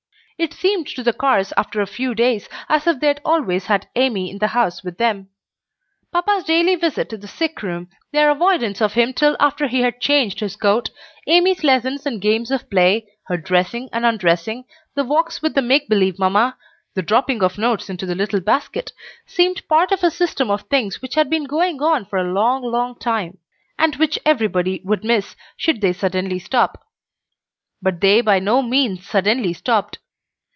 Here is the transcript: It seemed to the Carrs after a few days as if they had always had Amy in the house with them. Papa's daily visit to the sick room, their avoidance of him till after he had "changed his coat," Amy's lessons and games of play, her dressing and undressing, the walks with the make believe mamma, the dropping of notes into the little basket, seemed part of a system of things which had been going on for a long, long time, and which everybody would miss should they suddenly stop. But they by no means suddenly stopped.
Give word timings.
It 0.43 0.55
seemed 0.55 0.87
to 0.95 1.03
the 1.03 1.13
Carrs 1.13 1.53
after 1.55 1.81
a 1.81 1.85
few 1.85 2.15
days 2.15 2.49
as 2.67 2.87
if 2.87 2.99
they 2.99 3.05
had 3.09 3.21
always 3.23 3.67
had 3.67 3.87
Amy 3.95 4.31
in 4.31 4.39
the 4.39 4.47
house 4.47 4.83
with 4.83 4.97
them. 4.97 5.27
Papa's 6.11 6.43
daily 6.45 6.73
visit 6.75 7.09
to 7.09 7.17
the 7.17 7.27
sick 7.27 7.61
room, 7.61 7.89
their 8.11 8.27
avoidance 8.31 8.81
of 8.81 8.93
him 8.95 9.13
till 9.13 9.37
after 9.39 9.67
he 9.67 9.81
had 9.81 10.01
"changed 10.01 10.39
his 10.39 10.55
coat," 10.55 10.89
Amy's 11.27 11.63
lessons 11.63 12.07
and 12.07 12.19
games 12.19 12.49
of 12.49 12.67
play, 12.71 13.05
her 13.25 13.37
dressing 13.37 13.87
and 13.93 14.03
undressing, 14.03 14.65
the 14.95 15.03
walks 15.03 15.43
with 15.43 15.53
the 15.53 15.61
make 15.61 15.87
believe 15.87 16.17
mamma, 16.17 16.57
the 16.95 17.03
dropping 17.03 17.43
of 17.43 17.59
notes 17.59 17.87
into 17.87 18.07
the 18.07 18.15
little 18.15 18.41
basket, 18.41 18.93
seemed 19.27 19.61
part 19.67 19.91
of 19.91 20.03
a 20.03 20.09
system 20.09 20.49
of 20.49 20.61
things 20.63 21.03
which 21.03 21.13
had 21.13 21.29
been 21.29 21.43
going 21.43 21.79
on 21.83 22.03
for 22.05 22.17
a 22.17 22.23
long, 22.33 22.63
long 22.63 22.97
time, 22.97 23.37
and 23.77 23.95
which 23.97 24.17
everybody 24.25 24.81
would 24.83 25.03
miss 25.03 25.35
should 25.55 25.81
they 25.81 25.93
suddenly 25.93 26.39
stop. 26.39 26.81
But 27.79 28.01
they 28.01 28.21
by 28.21 28.39
no 28.39 28.63
means 28.63 29.07
suddenly 29.07 29.53
stopped. 29.53 29.99